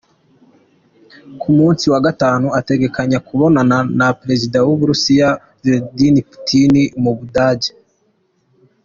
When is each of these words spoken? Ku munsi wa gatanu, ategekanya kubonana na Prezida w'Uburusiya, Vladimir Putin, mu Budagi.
Ku 1.39 1.47
munsi 1.57 1.85
wa 1.91 1.99
gatanu, 2.05 2.45
ategekanya 2.59 3.17
kubonana 3.27 3.77
na 3.99 4.07
Prezida 4.21 4.57
w'Uburusiya, 4.67 5.27
Vladimir 5.61 6.25
Putin, 6.31 6.73
mu 7.03 7.11
Budagi. 7.19 7.71